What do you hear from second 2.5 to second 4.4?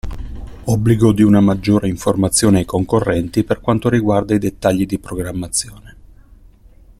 ai concorrenti per quanto riguarda i